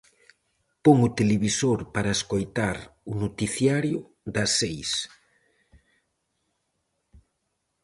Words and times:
Pon 0.83 0.97
o 1.07 1.09
televisor 1.19 1.79
para 1.95 2.15
escoitar 2.17 2.77
o 3.11 3.13
noticiario 3.23 3.99
das 4.35 4.51
seis. 4.59 4.89